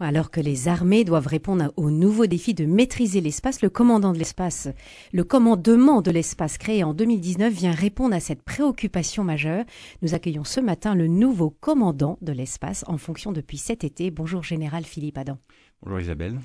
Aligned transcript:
Alors 0.00 0.32
que 0.32 0.40
les 0.40 0.66
armées 0.66 1.04
doivent 1.04 1.28
répondre 1.28 1.72
au 1.76 1.88
nouveau 1.88 2.26
défi 2.26 2.52
de 2.52 2.66
maîtriser 2.66 3.20
l'espace, 3.20 3.62
le 3.62 3.70
commandant 3.70 4.12
de 4.12 4.18
l'espace, 4.18 4.68
le 5.12 5.22
commandement 5.22 6.02
de 6.02 6.10
l'espace 6.10 6.58
créé 6.58 6.82
en 6.82 6.94
2019 6.94 7.52
vient 7.52 7.70
répondre 7.70 8.12
à 8.16 8.18
cette 8.18 8.42
préoccupation 8.42 9.22
majeure. 9.22 9.64
Nous 10.02 10.12
accueillons 10.12 10.42
ce 10.42 10.58
matin 10.58 10.96
le 10.96 11.06
nouveau 11.06 11.50
commandant 11.50 12.18
de 12.22 12.32
l'espace 12.32 12.84
en 12.88 12.98
fonction 12.98 13.30
depuis 13.30 13.56
cet 13.56 13.84
été. 13.84 14.10
Bonjour 14.10 14.42
Général 14.42 14.82
Philippe 14.82 15.16
Adam. 15.16 15.38
Bonjour 15.80 16.00
Isabelle. 16.00 16.40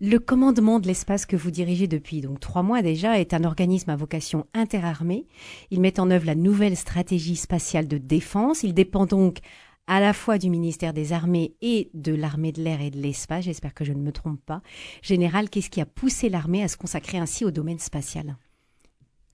Le 0.00 0.18
commandement 0.18 0.78
de 0.78 0.86
l'espace 0.86 1.24
que 1.24 1.36
vous 1.36 1.50
dirigez 1.50 1.88
depuis 1.88 2.20
donc 2.20 2.38
trois 2.38 2.62
mois 2.62 2.82
déjà 2.82 3.18
est 3.18 3.32
un 3.32 3.44
organisme 3.44 3.88
à 3.88 3.96
vocation 3.96 4.46
interarmée. 4.52 5.26
Il 5.70 5.80
met 5.80 5.98
en 5.98 6.10
œuvre 6.10 6.26
la 6.26 6.34
nouvelle 6.34 6.76
stratégie 6.76 7.34
spatiale 7.34 7.88
de 7.88 7.96
défense. 7.96 8.62
Il 8.62 8.74
dépend 8.74 9.06
donc 9.06 9.38
à 9.86 10.00
la 10.00 10.12
fois 10.12 10.38
du 10.38 10.50
ministère 10.50 10.92
des 10.92 11.12
Armées 11.12 11.54
et 11.62 11.90
de 11.94 12.14
l'armée 12.14 12.52
de 12.52 12.62
l'air 12.62 12.80
et 12.80 12.90
de 12.90 12.98
l'espace, 12.98 13.44
j'espère 13.44 13.74
que 13.74 13.84
je 13.84 13.92
ne 13.92 14.00
me 14.00 14.12
trompe 14.12 14.40
pas. 14.44 14.62
Général, 15.02 15.48
qu'est-ce 15.48 15.70
qui 15.70 15.80
a 15.80 15.86
poussé 15.86 16.28
l'armée 16.28 16.62
à 16.62 16.68
se 16.68 16.76
consacrer 16.76 17.18
ainsi 17.18 17.44
au 17.44 17.50
domaine 17.50 17.78
spatial? 17.78 18.36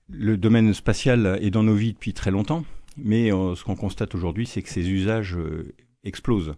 Le 0.09 0.37
domaine 0.37 0.73
spatial 0.73 1.39
est 1.41 1.49
dans 1.49 1.63
nos 1.63 1.75
vies 1.75 1.93
depuis 1.93 2.13
très 2.13 2.29
longtemps, 2.29 2.63
mais 2.97 3.31
euh, 3.31 3.55
ce 3.55 3.63
qu'on 3.63 3.75
constate 3.75 4.13
aujourd'hui, 4.15 4.45
c'est 4.45 4.61
que 4.61 4.69
ses 4.69 4.89
usages 4.89 5.35
euh, 5.35 5.73
explosent. 6.03 6.55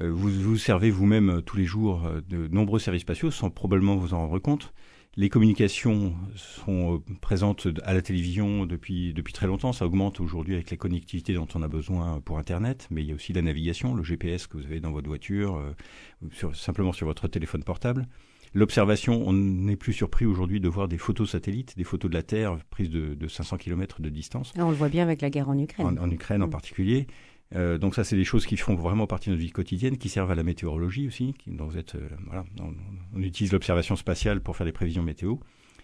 Euh, 0.00 0.10
vous 0.10 0.28
vous 0.28 0.58
servez 0.58 0.90
vous-même 0.90 1.40
tous 1.46 1.56
les 1.56 1.64
jours 1.64 2.02
de 2.28 2.48
nombreux 2.48 2.80
services 2.80 3.02
spatiaux 3.02 3.30
sans 3.30 3.48
probablement 3.48 3.96
vous 3.96 4.12
en 4.12 4.18
rendre 4.18 4.38
compte. 4.38 4.74
Les 5.16 5.28
communications 5.28 6.14
sont 6.34 6.96
euh, 6.96 7.14
présentes 7.20 7.68
à 7.84 7.94
la 7.94 8.02
télévision 8.02 8.66
depuis, 8.66 9.12
depuis 9.14 9.32
très 9.32 9.46
longtemps. 9.46 9.72
Ça 9.72 9.86
augmente 9.86 10.20
aujourd'hui 10.20 10.54
avec 10.54 10.70
les 10.70 10.76
connectivités 10.76 11.34
dont 11.34 11.46
on 11.54 11.62
a 11.62 11.68
besoin 11.68 12.20
pour 12.20 12.38
Internet, 12.38 12.88
mais 12.90 13.02
il 13.02 13.08
y 13.08 13.12
a 13.12 13.14
aussi 13.14 13.32
la 13.32 13.42
navigation, 13.42 13.94
le 13.94 14.02
GPS 14.02 14.48
que 14.48 14.56
vous 14.56 14.64
avez 14.64 14.80
dans 14.80 14.90
votre 14.90 15.06
voiture, 15.06 15.56
euh, 15.56 16.52
simplement 16.52 16.92
sur 16.92 17.06
votre 17.06 17.28
téléphone 17.28 17.62
portable. 17.62 18.08
L'observation, 18.54 19.26
on 19.26 19.32
n'est 19.32 19.76
plus 19.76 19.92
surpris 19.92 20.26
aujourd'hui 20.26 20.60
de 20.60 20.68
voir 20.68 20.86
des 20.86 20.98
photos 20.98 21.30
satellites, 21.32 21.76
des 21.76 21.82
photos 21.82 22.08
de 22.08 22.14
la 22.14 22.22
Terre 22.22 22.56
prises 22.70 22.90
de, 22.90 23.14
de 23.14 23.28
500 23.28 23.56
km 23.56 24.00
de 24.00 24.08
distance. 24.08 24.52
On 24.56 24.70
le 24.70 24.76
voit 24.76 24.88
bien 24.88 25.02
avec 25.02 25.22
la 25.22 25.30
guerre 25.30 25.48
en 25.48 25.58
Ukraine. 25.58 25.98
En, 26.00 26.08
Ukraine 26.08 26.40
en 26.40 26.46
mm. 26.46 26.50
particulier. 26.50 27.06
Euh, 27.54 27.78
donc 27.78 27.94
ça, 27.94 28.04
c'est 28.04 28.16
des 28.16 28.24
choses 28.24 28.46
qui 28.46 28.56
font 28.56 28.74
vraiment 28.74 29.06
partie 29.06 29.28
de 29.28 29.34
notre 29.34 29.44
vie 29.44 29.52
quotidienne, 29.52 29.96
qui 29.96 30.08
servent 30.08 30.30
à 30.30 30.34
la 30.34 30.42
météorologie 30.42 31.06
aussi. 31.06 31.34
Qui, 31.34 31.50
vous 31.50 31.76
euh, 31.76 32.08
on, 33.14 33.20
utilise 33.20 33.52
l'observation 33.52 33.96
spatiale 33.96 34.40
pour 34.40 34.56
faire 34.56 34.66
des 34.66 34.72
prévisions 34.72 35.02
météo. 35.02 35.36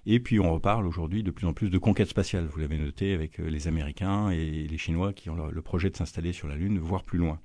Et 0.06 0.18
puis 0.18 0.40
on 0.40 0.54
reparle 0.54 0.86
aujourd'hui 0.86 1.22
de 1.22 1.30
plus 1.30 1.46
en 1.46 1.52
plus 1.52 1.70
de 1.70 1.78
conquête 1.78 2.08
spatiale. 2.08 2.46
Vous 2.46 2.58
l'avez 2.58 2.78
noté 2.78 3.12
avec 3.12 3.38
euh, 3.38 3.48
les 3.48 3.68
Américains 3.68 4.30
et 4.30 4.66
les 4.66 4.78
Chinois 4.78 5.12
qui 5.12 5.30
ont 5.30 5.36
le, 5.36 5.62
projet 5.62 5.90
de 5.90 5.96
s'installer 5.96 6.32
sur 6.32 6.48
la 6.48 6.56
Lune, 6.56 6.78
voire 6.78 7.04
plus 7.04 7.18
loin. 7.18 7.38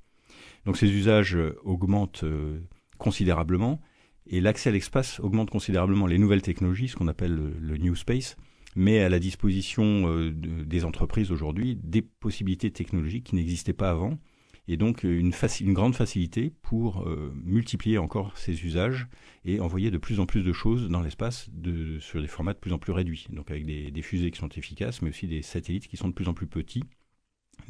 Donc 0.65 0.77
ces 0.77 0.89
usages 0.89 1.37
augmentent 1.63 2.25
considérablement 2.97 3.79
et 4.25 4.41
l'accès 4.41 4.69
à 4.69 4.73
l'espace 4.73 5.19
augmente 5.19 5.51
considérablement. 5.51 6.07
Les 6.07 6.17
nouvelles 6.17 6.41
technologies, 6.41 6.87
ce 6.87 6.95
qu'on 6.95 7.07
appelle 7.07 7.35
le 7.35 7.77
New 7.77 7.95
Space, 7.95 8.35
met 8.75 8.99
à 8.99 9.09
la 9.09 9.19
disposition 9.19 10.07
euh, 10.07 10.31
des 10.31 10.85
entreprises 10.85 11.31
aujourd'hui 11.31 11.77
des 11.81 12.01
possibilités 12.01 12.71
technologiques 12.71 13.25
qui 13.25 13.35
n'existaient 13.35 13.73
pas 13.73 13.89
avant 13.89 14.19
et 14.67 14.77
donc 14.77 15.03
une, 15.03 15.31
une 15.61 15.73
grande 15.73 15.95
facilité 15.95 16.51
pour 16.61 17.07
euh, 17.07 17.31
multiplier 17.43 17.97
encore 17.97 18.37
ces 18.37 18.65
usages 18.65 19.07
et 19.43 19.59
envoyer 19.59 19.91
de 19.91 19.97
plus 19.97 20.19
en 20.19 20.25
plus 20.25 20.43
de 20.43 20.53
choses 20.53 20.89
dans 20.89 21.01
l'espace 21.01 21.49
sur 21.99 22.21
des 22.21 22.27
formats 22.27 22.53
de 22.53 22.59
plus 22.59 22.73
en 22.73 22.79
plus 22.79 22.91
réduits, 22.91 23.27
donc 23.29 23.51
avec 23.51 23.65
des, 23.65 24.01
fusées 24.01 24.31
qui 24.31 24.39
sont 24.39 24.49
efficaces, 24.49 25.01
mais 25.01 25.09
aussi 25.09 25.27
des 25.27 25.41
satellites 25.41 25.87
qui 25.87 25.97
sont 25.97 26.07
de 26.07 26.13
plus 26.13 26.27
en 26.27 26.33
plus 26.33 26.47
petits, 26.47 26.83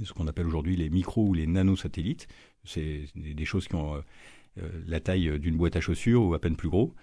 ce 0.04 0.14
qu'on 0.14 0.28
appelle 0.28 0.48
aujourd'hui 0.48 0.76
les 0.76 0.90
micro 0.90 1.26
ou 1.26 1.34
les 1.34 1.48
nanosatellites. 1.48 2.28
C'est 2.64 3.06
des, 3.16 3.46
choses 3.46 3.68
qui 3.68 3.76
ont 3.76 3.96
euh, 3.96 4.02
la 4.88 5.00
taille 5.00 5.40
d'une 5.40 5.58
boîte 5.58 5.76
à 5.76 5.82
chaussures 5.82 6.24
ou 6.24 6.34
à 6.34 6.40
peine 6.40 6.56
plus 6.56 6.70
gros. 6.70 6.94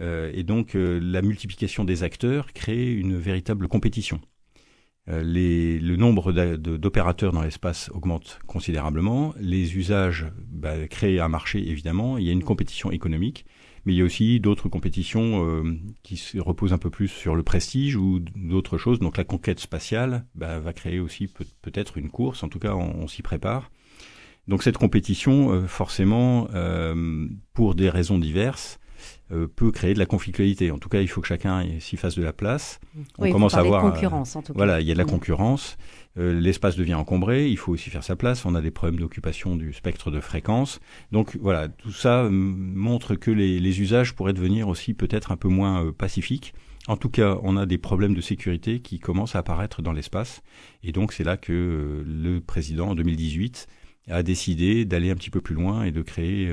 Euh, 0.00 0.30
et 0.34 0.42
donc 0.42 0.74
euh, 0.74 0.98
la 1.00 1.22
multiplication 1.22 1.84
des 1.84 2.02
acteurs 2.02 2.52
crée 2.52 2.92
une 2.92 3.16
véritable 3.16 3.68
compétition. 3.68 4.20
Euh, 5.08 5.22
le 5.22 5.96
nombre 5.96 6.32
d'opérateurs 6.32 7.32
dans 7.32 7.42
l'espace 7.42 7.90
augmente 7.92 8.38
considérablement. 8.46 9.34
Les 9.38 9.76
usages 9.76 10.26
bah, 10.48 10.88
créent 10.88 11.20
un 11.20 11.28
marché, 11.28 11.68
évidemment. 11.68 12.16
Il 12.16 12.24
y 12.24 12.30
a 12.30 12.32
une 12.32 12.42
compétition 12.42 12.90
économique, 12.90 13.44
mais 13.84 13.92
il 13.92 13.96
y 13.96 14.00
a 14.00 14.04
aussi 14.04 14.40
d'autres 14.40 14.70
compétitions 14.70 15.46
euh, 15.46 15.78
qui 16.02 16.16
se 16.16 16.38
reposent 16.38 16.72
un 16.72 16.78
peu 16.78 16.90
plus 16.90 17.08
sur 17.08 17.36
le 17.36 17.42
prestige 17.42 17.96
ou 17.96 18.20
d'autres 18.34 18.78
choses. 18.78 18.98
Donc 18.98 19.18
la 19.18 19.24
conquête 19.24 19.60
spatiale 19.60 20.24
bah, 20.34 20.58
va 20.58 20.72
créer 20.72 21.00
aussi 21.00 21.28
peut-être 21.60 21.98
une 21.98 22.08
course. 22.08 22.42
En 22.42 22.48
tout 22.48 22.58
cas, 22.58 22.74
on 22.74 23.06
s'y 23.06 23.20
prépare. 23.20 23.70
Donc 24.48 24.62
cette 24.62 24.78
compétition, 24.78 25.66
forcément, 25.66 26.48
pour 27.54 27.74
des 27.74 27.88
raisons 27.88 28.18
diverses, 28.18 28.78
euh, 29.32 29.46
peut 29.48 29.72
créer 29.72 29.94
de 29.94 29.98
la 29.98 30.04
conflictualité. 30.04 30.70
En 30.70 30.78
tout 30.78 30.90
cas, 30.90 31.00
il 31.00 31.08
faut 31.08 31.22
que 31.22 31.26
chacun 31.26 31.64
s'y 31.80 31.96
fasse 31.96 32.14
de 32.14 32.22
la 32.22 32.34
place. 32.34 32.78
on 33.18 33.30
commence 33.30 33.54
à 33.54 33.62
voir. 33.62 33.80
concurrence, 33.80 34.36
en 34.36 34.42
tout 34.42 34.52
cas. 34.52 34.56
Voilà, 34.56 34.82
il 34.82 34.86
y 34.86 34.90
a 34.90 34.94
de 34.94 34.98
la 34.98 35.04
mm. 35.04 35.10
concurrence. 35.10 35.78
Euh, 36.18 36.38
l'espace 36.38 36.76
devient 36.76 36.94
encombré. 36.94 37.48
Il 37.48 37.56
faut 37.56 37.72
aussi 37.72 37.88
faire 37.88 38.04
sa 38.04 38.16
place. 38.16 38.44
On 38.44 38.54
a 38.54 38.60
des 38.60 38.70
problèmes 38.70 39.00
d'occupation 39.00 39.56
du 39.56 39.72
spectre 39.72 40.10
de 40.10 40.20
fréquence. 40.20 40.78
Donc 41.10 41.38
voilà, 41.40 41.68
tout 41.68 41.90
ça 41.90 42.28
montre 42.30 43.14
que 43.14 43.30
les, 43.30 43.58
les, 43.60 43.80
usages 43.80 44.14
pourraient 44.14 44.34
devenir 44.34 44.68
aussi 44.68 44.92
peut-être 44.92 45.32
un 45.32 45.36
peu 45.36 45.48
moins 45.48 45.86
euh, 45.86 45.92
pacifiques. 45.92 46.52
En 46.86 46.98
tout 46.98 47.08
cas, 47.08 47.38
on 47.42 47.56
a 47.56 47.64
des 47.64 47.78
problèmes 47.78 48.14
de 48.14 48.20
sécurité 48.20 48.80
qui 48.80 48.98
commencent 48.98 49.36
à 49.36 49.38
apparaître 49.38 49.80
dans 49.80 49.92
l'espace. 49.92 50.42
Et 50.82 50.92
donc, 50.92 51.14
c'est 51.14 51.24
là 51.24 51.38
que 51.38 52.04
le 52.06 52.40
président, 52.40 52.90
en 52.90 52.94
2018, 52.94 53.66
a 54.08 54.22
décidé 54.22 54.84
d'aller 54.84 55.10
un 55.10 55.14
petit 55.14 55.30
peu 55.30 55.40
plus 55.40 55.54
loin 55.54 55.84
et 55.84 55.92
de 55.92 56.02
créer 56.02 56.52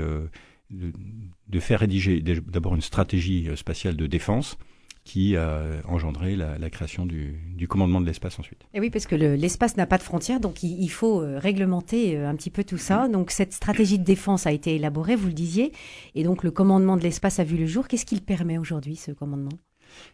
de, 0.72 1.60
faire 1.60 1.80
rédiger 1.80 2.22
d'abord 2.22 2.76
une 2.76 2.82
stratégie 2.82 3.48
euh, 3.50 3.56
spatiale 3.56 3.96
de 3.96 4.08
défense 4.08 4.58
qui 5.04 5.36
a 5.36 5.64
engendré 5.88 6.36
la, 6.36 6.70
création 6.70 7.08
du, 7.08 7.68
commandement 7.68 8.02
de 8.02 8.06
l'espace 8.06 8.38
ensuite. 8.38 8.68
Et 8.76 8.80
oui, 8.80 8.92
parce 8.92 9.08
que 9.08 9.16
l'espace 9.16 9.76
n'a 9.76 9.88
pas 9.88 9.98
de 9.98 10.04
frontières, 10.04 10.40
donc 10.40 10.62
il, 10.62 10.90
faut 10.90 11.24
euh, 11.24 11.40
réglementer 11.40 12.16
euh, 12.16 12.30
un 12.30 12.36
petit 12.36 12.52
peu 12.52 12.64
tout 12.64 12.78
ça. 12.78 13.08
Donc 13.08 13.32
cette 13.32 13.52
stratégie 13.52 13.98
de 13.98 14.04
défense 14.04 14.46
a 14.46 14.52
été 14.52 14.76
élaborée, 14.76 15.16
vous 15.16 15.26
le 15.26 15.34
disiez, 15.34 15.72
et 16.14 16.24
donc 16.24 16.44
le 16.44 16.52
commandement 16.52 16.98
de 16.98 17.02
l'espace 17.02 17.40
a 17.40 17.44
vu 17.44 17.58
le 17.58 17.66
jour. 17.66 17.88
Qu'est-ce 17.88 18.06
qu'il 18.06 18.22
permet 18.22 18.60
aujourd'hui, 18.60 18.96
ce 18.96 19.12
commandement? 19.12 19.50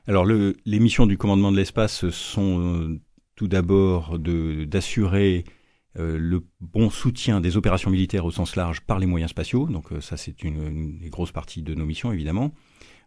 Alors 0.08 0.25
les 0.25 0.80
missions 0.80 1.06
du 1.06 1.18
commandement 1.18 1.52
de 1.52 1.58
l'espace 1.58 2.09
sont 2.09 2.98
tout 3.36 3.50
d'abord 3.50 4.18
d'assurer 4.19 5.44
euh, 5.46 5.52
le 5.97 6.44
bon 6.62 6.90
soutien 6.90 7.41
des 7.41 7.58
opérations 7.58 7.90
militaires 7.90 8.25
au 8.25 8.31
sens 8.31 8.56
large 8.56 8.81
par 8.81 9.00
les 9.00 9.06
moyens 9.06 9.31
spatiaux. 9.31 9.68
Donc 9.68 9.91
euh, 9.91 10.02
ça, 10.02 10.18
c'est 10.18 10.44
une, 10.44 11.00
grosse 11.09 11.31
partie 11.31 11.63
de 11.63 11.74
nos 11.74 11.85
missions, 11.85 12.12
évidemment. 12.12 12.53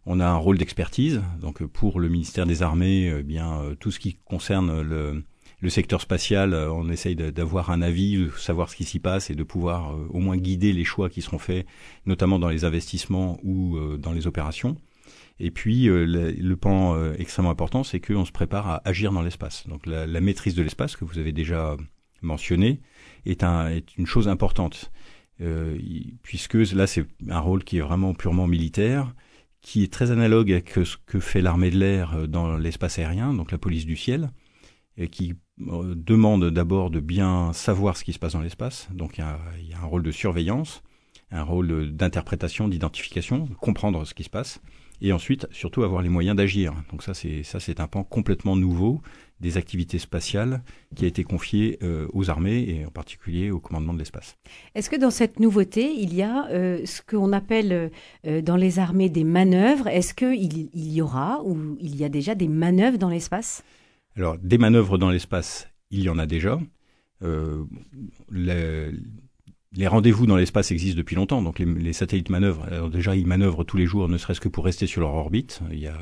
On 0.05 0.19
a 0.19 0.27
un 0.27 0.35
rôle 0.35 0.57
d'expertise. 0.57 1.21
Donc 1.39 1.61
euh, 1.61 1.67
pour 1.67 1.99
le 1.99 2.09
ministère 2.09 2.45
des 2.45 2.63
Armées, 2.63 3.13
eh 3.19 3.23
bien 3.23 3.61
tout 3.79 3.91
ce 3.91 3.99
qui 3.99 4.15
concerne 4.25 4.81
le, 4.81 5.23
secteur 5.69 6.01
spatial, 6.01 6.55
on 6.55 6.89
essaye 6.89 7.15
d'avoir 7.15 7.69
un 7.69 7.81
avis, 7.83 8.17
de 8.17 8.29
savoir 8.31 8.69
ce 8.69 8.75
qui 8.75 8.83
s'y 8.83 8.99
passe 8.99 9.29
et 9.29 9.35
de 9.35 9.43
pouvoir 9.43 9.95
au 10.09 10.19
moins 10.19 10.35
guider 10.35 10.73
les 10.73 10.83
choix 10.83 11.07
qui 11.07 11.21
seront 11.21 11.37
faits, 11.37 11.67
notamment 12.07 12.39
dans 12.39 12.49
les 12.49 12.65
investissements 12.65 13.39
ou 13.43 13.77
dans 13.99 14.11
les 14.11 14.25
opérations. 14.25 14.75
Et 15.39 15.51
puis 15.51 15.83
le, 15.85 16.55
pan 16.55 17.13
extrêmement 17.13 17.51
important, 17.51 17.83
c'est 17.83 17.99
qu'on 17.99 18.25
se 18.25 18.31
prépare 18.31 18.67
à 18.67 18.81
agir 18.85 19.11
dans 19.11 19.21
l'espace. 19.21 19.67
Donc 19.67 19.85
la 19.85 20.19
maîtrise 20.19 20.55
de 20.55 20.63
l'espace 20.63 20.95
que 20.95 21.05
vous 21.05 21.19
avez 21.19 21.31
déjà 21.31 21.77
mentionné 22.21 22.81
est, 23.25 23.43
un, 23.43 23.67
est 23.69 23.97
une 23.97 24.05
chose 24.05 24.27
importante, 24.27 24.91
euh, 25.41 25.77
puisque 26.23 26.55
là 26.55 26.87
c'est 26.87 27.05
un 27.29 27.39
rôle 27.39 27.63
qui 27.63 27.77
est 27.77 27.81
vraiment 27.81 28.13
purement 28.13 28.47
militaire, 28.47 29.13
qui 29.61 29.83
est 29.83 29.93
très 29.93 30.11
analogue 30.11 30.51
à 30.51 30.83
ce 30.83 30.97
que 31.05 31.19
fait 31.19 31.41
l'armée 31.41 31.71
de 31.71 31.77
l'air 31.77 32.13
euh, 32.13 32.27
dans 32.27 32.57
l'espace 32.57 32.99
aérien, 32.99 33.33
donc 33.33 33.51
la 33.51 33.57
police 33.57 33.85
du 33.85 33.95
ciel, 33.95 34.31
et 34.97 35.07
qui 35.07 35.35
euh, 35.67 35.93
demande 35.95 36.49
d'abord 36.49 36.89
de 36.89 36.99
bien 36.99 37.53
savoir 37.53 37.95
ce 37.97 38.03
qui 38.03 38.13
se 38.13 38.19
passe 38.19 38.33
dans 38.33 38.41
l'espace. 38.41 38.87
Donc 38.91 39.17
il 39.17 39.21
y, 39.21 39.23
a, 39.23 39.39
il 39.59 39.69
y 39.69 39.73
a 39.73 39.79
un 39.79 39.85
rôle 39.85 40.03
de 40.03 40.11
surveillance, 40.11 40.83
un 41.31 41.43
rôle 41.43 41.91
d'interprétation, 41.91 42.67
d'identification, 42.67 43.47
comprendre 43.59 44.05
ce 44.05 44.13
qui 44.13 44.23
se 44.23 44.29
passe, 44.29 44.61
et 45.01 45.13
ensuite 45.13 45.47
surtout 45.51 45.83
avoir 45.83 46.01
les 46.01 46.09
moyens 46.09 46.35
d'agir. 46.35 46.73
Donc 46.91 47.03
ça 47.03 47.13
c'est 47.13 47.43
ça 47.43 47.59
c'est 47.59 47.79
un 47.79 47.87
pan 47.87 48.03
complètement 48.03 48.55
nouveau 48.55 49.01
des 49.41 49.57
activités 49.57 49.99
spatiales 49.99 50.61
qui 50.95 51.05
a 51.05 51.07
été 51.07 51.23
confié 51.23 51.79
euh, 51.83 52.07
aux 52.13 52.29
armées 52.29 52.63
et 52.69 52.85
en 52.85 52.91
particulier 52.91 53.51
au 53.51 53.59
commandement 53.59 53.93
de 53.93 53.99
l'espace. 53.99 54.37
Est-ce 54.75 54.89
que 54.89 54.95
dans 54.95 55.09
cette 55.09 55.39
nouveauté, 55.39 55.91
il 55.97 56.13
y 56.13 56.21
a 56.21 56.47
euh, 56.49 56.85
ce 56.85 57.01
qu'on 57.01 57.33
appelle 57.33 57.91
euh, 58.27 58.41
dans 58.41 58.55
les 58.55 58.79
armées 58.79 59.09
des 59.09 59.23
manœuvres 59.23 59.87
Est-ce 59.87 60.13
qu'il 60.13 60.69
il 60.73 60.93
y 60.93 61.01
aura 61.01 61.41
ou 61.43 61.75
il 61.81 61.95
y 61.95 62.05
a 62.05 62.09
déjà 62.09 62.35
des 62.35 62.47
manœuvres 62.47 62.99
dans 62.99 63.09
l'espace? 63.09 63.63
Alors, 64.15 64.37
des 64.37 64.57
manœuvres 64.57 64.97
dans 64.97 65.09
l'espace, 65.09 65.67
il 65.89 66.03
y 66.03 66.09
en 66.09 66.19
a 66.19 66.25
déjà. 66.25 66.59
Les, 68.31 68.91
les 69.73 69.87
rendez-vous 69.87 70.25
dans 70.25 70.35
l'espace 70.35 70.71
existent 70.71 70.97
depuis 70.97 71.15
longtemps, 71.15 71.41
donc 71.41 71.59
les, 71.59 71.65
les 71.65 71.93
satellites 71.93 72.29
manœuvrent. 72.29 72.63
Alors 72.63 72.89
déjà, 72.89 73.15
ils 73.15 73.27
manœuvrent 73.27 73.63
tous 73.63 73.77
les 73.77 73.85
jours, 73.85 74.09
ne 74.09 74.17
serait-ce 74.17 74.41
que 74.41 74.49
pour 74.49 74.65
rester 74.65 74.87
sur 74.87 75.01
leur 75.01 75.13
orbite. 75.13 75.61
Il 75.71 75.79
y 75.79 75.87
a 75.87 75.97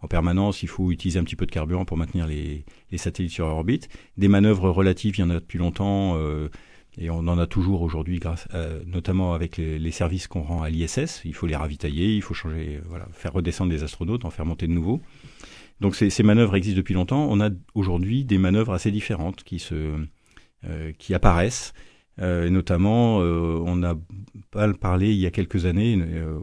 en 0.00 0.08
permanence, 0.08 0.62
il 0.62 0.68
faut 0.68 0.90
utiliser 0.90 1.18
un 1.18 1.24
petit 1.24 1.36
peu 1.36 1.46
de 1.46 1.50
carburant 1.50 1.84
pour 1.84 1.96
maintenir 1.96 2.26
les, 2.26 2.64
les 2.90 2.98
satellites 2.98 3.32
sur 3.32 3.46
orbite. 3.46 3.88
Des 4.16 4.28
manœuvres 4.28 4.70
relatives, 4.70 5.16
il 5.16 5.20
y 5.20 5.24
en 5.24 5.30
a 5.30 5.34
depuis 5.34 5.58
longtemps. 5.58 6.16
Euh, 6.16 6.48
Et 6.98 7.10
on 7.10 7.26
en 7.26 7.38
a 7.38 7.46
toujours 7.46 7.82
aujourd'hui, 7.82 8.20
grâce, 8.20 8.46
notamment 8.86 9.34
avec 9.34 9.56
les, 9.56 9.90
services 9.90 10.28
qu'on 10.28 10.42
rend 10.42 10.62
à 10.62 10.70
l'ISS. 10.70 11.22
Il 11.24 11.34
faut 11.34 11.48
les 11.48 11.56
ravitailler, 11.56 12.14
il 12.14 12.22
faut 12.22 12.34
changer, 12.34 12.80
voilà, 12.88 13.08
faire 13.12 13.32
redescendre 13.32 13.70
des 13.70 13.82
astronautes, 13.82 14.24
en 14.24 14.30
faire 14.30 14.46
monter 14.46 14.68
de 14.68 14.72
nouveaux. 14.72 15.00
Donc 15.80 15.96
ces, 15.96 16.22
manœuvres 16.22 16.54
existent 16.54 16.76
depuis 16.76 16.94
longtemps. 16.94 17.26
On 17.28 17.40
a 17.40 17.50
aujourd'hui 17.74 18.24
des 18.24 18.38
manœuvres 18.38 18.74
assez 18.74 18.92
différentes 18.92 19.42
qui 19.42 19.58
se, 19.58 20.06
qui 20.98 21.14
apparaissent. 21.14 21.72
Euh, 22.20 22.46
et 22.46 22.50
notamment, 22.50 23.20
euh, 23.20 23.60
on 23.64 23.82
a 23.82 23.96
parlé 24.80 25.12
il 25.12 25.18
y 25.18 25.26
a 25.26 25.30
quelques 25.30 25.66
années, 25.66 25.98
euh, 26.00 26.38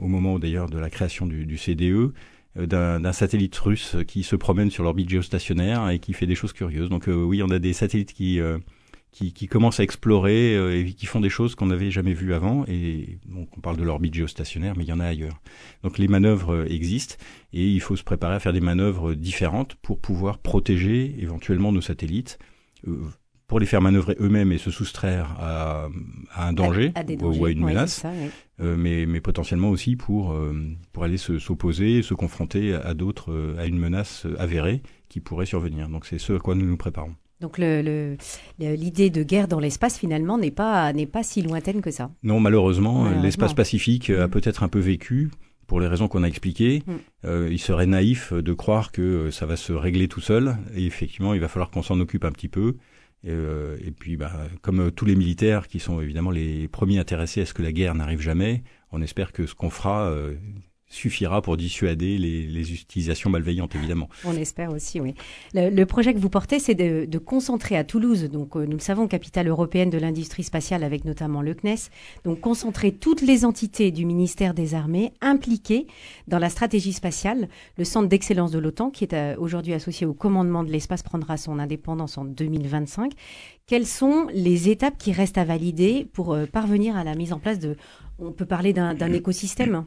au, 0.00 0.06
moment 0.06 0.38
d'ailleurs 0.38 0.68
de 0.68 0.78
la 0.78 0.90
création 0.90 1.26
du 1.26 1.58
CDE, 1.58 2.12
d'un 2.66 3.12
satellite 3.12 3.56
russe 3.56 3.96
qui 4.06 4.22
se 4.22 4.36
promène 4.36 4.70
sur 4.70 4.82
l'orbite 4.82 5.08
géostationnaire 5.08 5.88
et 5.90 5.98
qui 5.98 6.12
fait 6.12 6.26
des 6.26 6.34
choses 6.34 6.52
curieuses. 6.52 6.88
Donc 6.88 7.08
oui, 7.08 7.42
on 7.42 7.50
a 7.50 7.58
des 7.58 7.72
satellites 7.72 8.12
qui 8.12 8.40
qui, 9.12 9.32
qui, 9.32 9.48
commencent 9.48 9.80
à 9.80 9.82
explorer 9.82 10.54
et 10.78 10.92
qui 10.92 11.06
font 11.06 11.18
des 11.18 11.30
choses 11.30 11.56
qu'on 11.56 11.66
n'avait 11.66 11.90
jamais 11.90 12.12
vues 12.12 12.32
avant. 12.32 12.64
Et 12.68 13.18
donc, 13.26 13.48
on 13.56 13.60
parle 13.60 13.76
de 13.76 13.82
l'orbite 13.82 14.14
géostationnaire, 14.14 14.74
mais 14.76 14.84
il 14.84 14.88
y 14.88 14.92
en 14.92 15.00
a 15.00 15.06
ailleurs. 15.06 15.40
Donc, 15.82 15.98
les 15.98 16.06
manœuvres 16.06 16.70
existent 16.70 17.16
et 17.52 17.66
il 17.66 17.80
faut 17.80 17.96
se 17.96 18.04
préparer 18.04 18.36
à 18.36 18.38
faire 18.38 18.52
des 18.52 18.60
manœuvres 18.60 19.14
différentes 19.14 19.74
pour 19.82 19.98
pouvoir 19.98 20.38
protéger 20.38 21.16
éventuellement 21.18 21.72
nos 21.72 21.80
satellites 21.80 22.38
pour 23.50 23.58
les 23.58 23.66
faire 23.66 23.82
manœuvrer 23.82 24.16
eux-mêmes 24.20 24.52
et 24.52 24.58
se 24.58 24.70
soustraire 24.70 25.34
à, 25.40 25.88
un 26.36 26.52
danger, 26.52 26.92
ou 27.20 27.44
à 27.44 27.50
une 27.50 27.64
menace, 27.64 28.04
euh, 28.60 28.76
mais, 28.78 29.06
mais, 29.06 29.20
potentiellement 29.20 29.70
aussi 29.70 29.96
pour, 29.96 30.30
euh, 30.30 30.54
pour 30.92 31.02
aller 31.02 31.16
s'opposer, 31.16 32.02
se, 32.02 32.14
confronter 32.14 32.74
à 32.74 32.94
d'autres, 32.94 33.32
euh, 33.32 33.58
à 33.58 33.66
une 33.66 33.76
menace 33.76 34.24
avérée 34.38 34.82
qui 35.08 35.18
pourrait 35.18 35.46
survenir. 35.46 35.88
Donc 35.88 36.06
c'est 36.06 36.18
ce 36.18 36.34
à 36.34 36.38
quoi 36.38 36.54
nous 36.54 36.64
nous 36.64 36.76
préparons. 36.76 37.16
Donc 37.40 37.58
l'idée 37.58 38.14
le, 38.60 39.10
de 39.10 39.22
guerre 39.24 39.48
dans 39.48 39.58
l'espace 39.58 39.98
finalement 39.98 40.38
n'est 40.38 40.52
pas 40.52 40.92
pas 41.10 41.24
si 41.24 41.42
lointaine 41.42 41.80
que 41.80 41.90
ça. 41.90 42.12
Non, 42.22 42.38
malheureusement, 42.38 43.10
l'espace 43.20 43.54
pacifique 43.54 44.10
a 44.10 44.28
mm. 44.28 44.30
peut-être 44.30 44.62
un 44.62 44.68
peu 44.68 44.78
vécu 44.78 45.28
pour 45.66 45.80
les 45.80 45.88
raisons 45.88 46.06
qu'on 46.06 46.22
a 46.22 46.28
expliquées. 46.28 46.84
Mm. 46.86 47.48
il 47.50 47.58
serait 47.58 47.86
naïf 47.86 48.32
de 48.32 48.52
croire 48.52 48.92
que 48.92 49.32
ça 49.32 49.44
va 49.44 49.56
se 49.56 49.72
régler 49.72 50.06
tout 50.06 50.20
seul. 50.20 50.56
Et 50.76 50.86
effectivement, 50.86 51.34
il 51.34 51.40
va 51.40 51.48
falloir 51.48 51.72
qu'on 51.72 51.82
s'en 51.82 51.98
occupe 51.98 52.24
un 52.24 52.30
petit 52.30 52.48
peu. 52.48 52.76
Euh, 53.26 53.76
et 53.84 53.90
puis, 53.90 54.16
bah, 54.16 54.32
comme 54.62 54.90
tous 54.90 55.04
les 55.04 55.16
militaires 55.16 55.68
qui 55.68 55.78
sont 55.78 56.00
évidemment 56.00 56.30
les 56.30 56.68
premiers 56.68 56.98
intéressés 56.98 57.42
à 57.42 57.46
ce 57.46 57.54
que 57.54 57.62
la 57.62 57.72
guerre 57.72 57.94
n'arrive 57.94 58.20
jamais, 58.20 58.62
on 58.92 59.02
espère 59.02 59.32
que 59.32 59.46
ce 59.46 59.54
qu'on 59.54 59.70
fera 59.70 60.10
euh, 60.10 60.36
suffira 60.90 61.40
pour 61.40 61.56
dissuader 61.56 62.18
les, 62.18 62.72
utilisations 62.72 63.30
malveillantes, 63.30 63.74
évidemment. 63.76 64.08
On 64.24 64.36
espère 64.36 64.72
aussi, 64.72 65.00
oui. 65.00 65.14
Le, 65.54 65.84
projet 65.84 66.12
que 66.12 66.18
vous 66.18 66.28
portez, 66.28 66.58
c'est 66.58 66.74
de, 66.74 67.06
de, 67.06 67.18
concentrer 67.18 67.76
à 67.76 67.84
Toulouse, 67.84 68.24
donc 68.24 68.56
euh, 68.56 68.66
nous 68.66 68.72
le 68.72 68.80
savons, 68.80 69.06
capitale 69.06 69.48
européenne 69.48 69.88
de 69.88 69.98
l'industrie 69.98 70.42
spatiale 70.42 70.82
avec 70.82 71.04
notamment 71.04 71.42
le 71.42 71.54
CNES, 71.54 71.90
donc 72.24 72.40
concentrer 72.40 72.92
toutes 72.92 73.22
les 73.22 73.44
entités 73.44 73.92
du 73.92 74.04
ministère 74.04 74.52
des 74.52 74.74
Armées 74.74 75.12
impliquées 75.20 75.86
dans 76.26 76.38
la 76.38 76.50
stratégie 76.50 76.92
spatiale. 76.92 77.48
Le 77.78 77.84
centre 77.84 78.08
d'excellence 78.08 78.50
de 78.50 78.58
l'OTAN, 78.58 78.90
qui 78.90 79.04
est 79.04 79.14
euh, 79.14 79.36
aujourd'hui 79.38 79.74
associé 79.74 80.06
au 80.06 80.12
commandement 80.12 80.64
de 80.64 80.70
l'espace, 80.70 81.02
prendra 81.02 81.36
son 81.36 81.60
indépendance 81.60 82.18
en 82.18 82.24
2025. 82.24 83.12
Quelles 83.66 83.86
sont 83.86 84.26
les 84.34 84.68
étapes 84.68 84.98
qui 84.98 85.12
restent 85.12 85.38
à 85.38 85.44
valider 85.44 86.04
pour 86.12 86.32
euh, 86.34 86.46
parvenir 86.46 86.96
à 86.96 87.04
la 87.04 87.14
mise 87.14 87.32
en 87.32 87.38
place 87.38 87.60
de, 87.60 87.76
on 88.18 88.32
peut 88.32 88.46
parler 88.46 88.72
d'un 88.72 89.12
écosystème? 89.12 89.84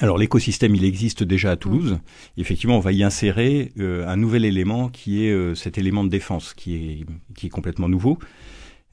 Alors 0.00 0.18
l'écosystème, 0.18 0.74
il 0.74 0.84
existe 0.84 1.22
déjà 1.22 1.52
à 1.52 1.56
Toulouse. 1.56 1.92
Mm. 1.92 2.40
Effectivement, 2.40 2.76
on 2.76 2.80
va 2.80 2.92
y 2.92 3.02
insérer 3.02 3.72
euh, 3.78 4.06
un 4.06 4.16
nouvel 4.16 4.44
élément 4.44 4.88
qui 4.88 5.24
est 5.24 5.30
euh, 5.30 5.54
cet 5.54 5.78
élément 5.78 6.04
de 6.04 6.08
défense 6.08 6.54
qui 6.54 6.74
est, 6.74 7.06
qui 7.34 7.46
est 7.46 7.50
complètement 7.50 7.88
nouveau. 7.88 8.18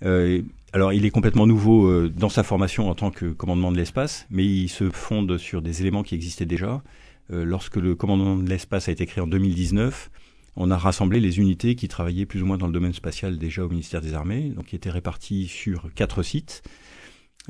Euh, 0.06 0.42
alors 0.72 0.94
il 0.94 1.04
est 1.06 1.10
complètement 1.10 1.48
nouveau 1.48 2.08
dans 2.10 2.30
sa 2.30 2.44
formation 2.44 2.90
en 2.90 2.96
tant 2.96 3.10
que 3.10 3.26
commandement 3.26 3.72
de 3.72 3.78
l'espace, 3.78 4.28
mais 4.30 4.46
il 4.46 4.70
se 4.70 4.92
fonde 4.92 5.40
sur 5.40 5.64
des 5.64 5.82
éléments 5.82 6.04
qui 6.04 6.14
existaient 6.14 6.46
déjà. 6.46 6.84
lorsque 7.32 7.78
le 7.78 7.96
commandement 7.96 8.36
de 8.36 8.48
l'espace 8.48 8.88
a 8.88 8.92
été 8.92 9.08
créé 9.08 9.24
en 9.24 9.28
2019, 9.28 10.12
on 10.56 10.70
a 10.70 10.78
rassemblé 10.78 11.20
les 11.20 11.40
unités 11.40 11.76
qui 11.76 11.88
travaillaient 11.88 12.28
plus 12.28 12.44
ou 12.44 12.46
moins 12.46 12.60
dans 12.60 12.68
le 12.68 12.74
domaine 12.74 12.94
spatial 12.94 13.40
déjà 13.40 13.66
au 13.66 13.70
ministère 13.70 14.02
des 14.02 14.14
Armées, 14.14 14.50
donc 14.56 14.68
qui 14.68 14.76
étaient 14.76 14.92
réparties 14.92 15.48
sur 15.48 15.90
quatre 15.96 16.22
sites. 16.22 16.62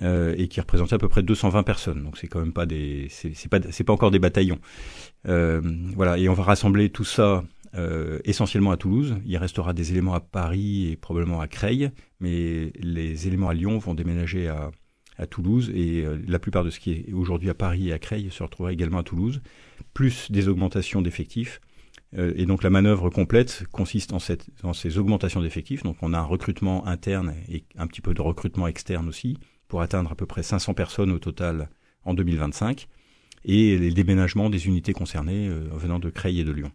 Euh, 0.02 0.34
et 0.38 0.48
qui 0.48 0.62
représentait 0.62 0.96
à 0.96 0.98
peu 0.98 1.10
près 1.10 1.24
220 1.24 1.64
personnes. 1.64 2.04
Donc 2.04 2.18
c'est 2.18 2.28
quand 2.28 2.40
même 2.40 2.54
pas 2.54 2.66
des, 2.66 3.08
c'est 3.10 3.50
pas, 3.50 3.60
c'est 3.70 3.84
pas 3.84 3.92
encore 3.92 4.12
des 4.12 4.20
bataillons. 4.20 4.60
Euh, 5.28 5.62
voilà, 5.94 6.18
et 6.18 6.30
on 6.30 6.34
va 6.34 6.44
rassembler 6.44 6.90
tout 6.90 7.04
ça 7.04 7.44
euh, 7.76 8.20
essentiellement 8.24 8.72
à 8.72 8.78
Toulouse. 8.78 9.18
Il 9.26 9.36
restera 9.36 9.74
des 9.74 9.92
éléments 9.92 10.14
à 10.14 10.22
Paris 10.22 10.90
et 10.90 10.96
probablement 10.96 11.42
à 11.42 11.48
Creil, 11.48 11.92
mais 12.22 12.72
les 12.80 13.28
éléments 13.28 13.50
à 13.50 13.54
Lyon 13.54 13.78
vont 13.78 13.94
déménager 13.94 14.48
à, 14.48 14.72
à 15.18 15.28
Toulouse 15.28 15.70
et 15.76 16.06
la 16.28 16.40
plupart 16.40 16.64
de 16.64 16.70
ce 16.70 16.80
qui 16.80 16.92
est 16.92 17.12
aujourd'hui 17.12 17.50
à 17.50 17.54
Paris 17.54 17.90
et 17.90 17.94
à 17.94 18.00
Creil 18.00 18.30
se 18.32 18.42
retrouvera 18.42 18.72
également 18.72 19.00
à 19.00 19.04
Toulouse, 19.04 19.42
plus 19.94 20.32
des 20.32 20.48
augmentations 20.48 21.02
d'effectifs. 21.02 21.60
Et 22.18 22.46
donc 22.46 22.64
la 22.64 22.70
manœuvre 22.72 23.10
complète 23.10 23.66
consiste 23.72 24.14
en, 24.14 24.20
cette, 24.20 24.48
en 24.64 24.74
ces 24.74 24.98
augmentations 24.98 25.42
d'effectifs. 25.42 25.84
Donc 25.84 25.98
on 26.02 26.14
a 26.14 26.18
un 26.18 26.24
recrutement 26.24 26.88
interne 26.88 27.36
et 27.50 27.66
un 27.78 27.86
petit 27.86 28.02
peu 28.02 28.14
de 28.14 28.22
recrutement 28.22 28.68
externe 28.68 29.08
aussi 29.10 29.38
pour 29.70 29.82
atteindre 29.82 30.12
à 30.12 30.16
peu 30.16 30.26
près 30.26 30.44
500 30.44 30.74
personnes 30.74 31.12
au 31.12 31.20
total 31.20 31.70
en 32.04 32.14
2025, 32.14 32.90
et 33.46 33.78
les 33.78 33.92
déménagements 33.92 34.50
des 34.50 34.68
unités 34.68 34.92
concernées 34.92 35.48
euh, 35.48 35.70
venant 35.72 36.00
de 36.00 36.10
Creil 36.10 36.42
et 36.42 36.44
de 36.44 36.52
Lyon. 36.52 36.72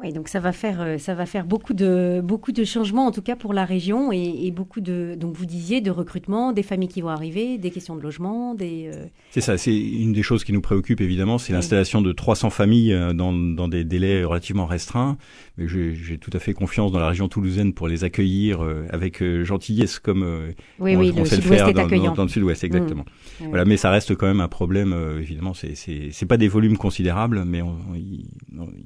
Oui, 0.00 0.12
donc 0.12 0.28
ça 0.28 0.38
va 0.38 0.52
faire 0.52 0.80
euh, 0.80 0.96
ça 0.96 1.16
va 1.16 1.26
faire 1.26 1.44
beaucoup 1.44 1.74
de 1.74 2.20
beaucoup 2.22 2.52
de 2.52 2.62
changements 2.62 3.06
en 3.06 3.10
tout 3.10 3.20
cas 3.20 3.34
pour 3.34 3.52
la 3.52 3.64
région 3.64 4.12
et, 4.12 4.52
beaucoup 4.52 4.80
de 4.80 5.16
donc 5.18 5.34
vous 5.34 5.44
disiez 5.44 5.80
de 5.80 5.90
recrutement, 5.90 6.52
des 6.52 6.62
familles 6.62 6.88
qui 6.88 7.00
vont 7.00 7.08
arriver, 7.08 7.58
des 7.58 7.70
questions 7.72 7.96
de 7.96 8.00
logement, 8.00 8.54
des. 8.54 8.90
Euh, 8.94 9.06
c'est 9.32 9.40
ça, 9.40 9.58
c'est 9.58 9.76
une 9.76 10.12
des 10.12 10.22
choses 10.22 10.44
qui 10.44 10.52
nous 10.52 10.60
préoccupe 10.60 11.00
évidemment, 11.00 11.36
c'est 11.38 11.52
l'installation 11.52 12.00
de 12.00 12.12
300 12.12 12.50
familles 12.50 12.92
euh, 12.92 13.12
dans 13.12 13.32
dans 13.32 13.66
des 13.66 13.82
délais 13.82 14.22
relativement 14.22 14.66
restreints. 14.66 15.18
Mais 15.56 15.66
j'ai 15.66 16.18
tout 16.18 16.30
à 16.32 16.38
fait 16.38 16.52
confiance 16.52 16.92
dans 16.92 17.00
la 17.00 17.08
région 17.08 17.28
toulousaine 17.28 17.72
pour 17.72 17.88
les 17.88 18.04
accueillir 18.04 18.60
avec 18.90 19.24
gentillesse 19.42 19.98
comme 19.98 20.52
oui, 20.78 20.94
oui, 20.94 21.10
le 21.10 21.24
sud 21.24 21.44
est 21.52 21.72
dans, 21.72 22.14
dans, 22.14 22.22
le 22.22 22.28
sud-ouest 22.28 22.62
exactement. 22.62 23.04
Mmh. 23.40 23.48
Voilà, 23.48 23.64
mais 23.64 23.76
ça 23.76 23.90
reste 23.90 24.14
quand 24.14 24.28
même 24.28 24.40
un 24.40 24.46
problème 24.46 24.94
évidemment. 25.18 25.54
C'est 25.54 25.74
c'est 25.74 26.26
pas 26.26 26.36
des 26.36 26.46
volumes 26.46 26.76
considérables, 26.76 27.42
mais 27.44 27.60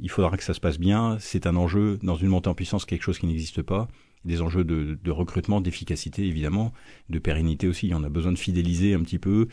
il 0.01 0.09
faudra 0.09 0.35
que 0.39 0.45
ça 0.45 0.55
se 0.55 0.61
passe 0.61 0.79
bien 0.79 1.02
c'est 1.19 1.47
un 1.47 1.57
enjeu 1.57 1.99
dans 2.03 2.17
une 2.17 2.29
montée 2.29 2.49
en 2.49 2.55
puissance, 2.55 2.85
quelque 2.85 3.03
chose 3.03 3.19
qui 3.19 3.27
n'existe 3.27 3.63
pas. 3.63 3.89
Des 4.25 4.41
enjeux 4.41 4.65
de, 4.65 5.11
recrutement, 5.11 5.61
d'efficacité 5.61 6.25
évidemment, 6.27 6.73
de 7.09 7.19
pérennité 7.19 7.67
aussi. 7.67 7.93
On 7.95 8.05
a 8.05 8.09
besoin 8.09 8.33
de 8.33 8.39
fidéliser 8.39 8.95
un 8.95 9.01
petit 9.01 9.19
peu 9.19 9.49